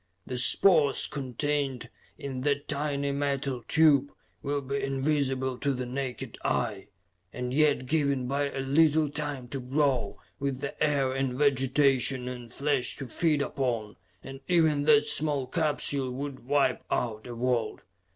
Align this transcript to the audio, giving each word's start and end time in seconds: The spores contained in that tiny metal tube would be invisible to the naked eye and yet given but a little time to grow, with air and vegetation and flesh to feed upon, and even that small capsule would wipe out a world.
The 0.25 0.39
spores 0.39 1.05
contained 1.05 1.91
in 2.17 2.41
that 2.41 2.67
tiny 2.67 3.11
metal 3.11 3.63
tube 3.67 4.11
would 4.41 4.67
be 4.67 4.81
invisible 4.81 5.59
to 5.59 5.73
the 5.73 5.85
naked 5.85 6.39
eye 6.43 6.87
and 7.31 7.53
yet 7.53 7.85
given 7.85 8.27
but 8.27 8.55
a 8.57 8.61
little 8.61 9.11
time 9.11 9.47
to 9.49 9.59
grow, 9.59 10.19
with 10.39 10.65
air 10.79 11.13
and 11.13 11.35
vegetation 11.35 12.27
and 12.27 12.51
flesh 12.51 12.97
to 12.97 13.07
feed 13.07 13.43
upon, 13.43 13.95
and 14.23 14.39
even 14.47 14.81
that 14.85 15.07
small 15.07 15.45
capsule 15.45 16.09
would 16.09 16.47
wipe 16.47 16.83
out 16.89 17.27
a 17.27 17.35
world. 17.35 17.81